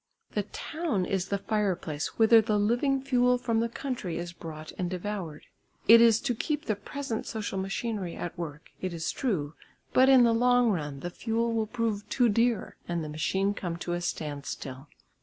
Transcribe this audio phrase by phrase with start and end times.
[0.31, 4.71] The town is the fire place whither the living fuel from the country is brought
[4.79, 5.45] and devoured;
[5.87, 9.53] it is to keep the present social machinery at work, it is true,
[9.93, 13.77] but in the long run the fuel will prove too dear, and the machine come
[13.77, 14.87] to a standstill.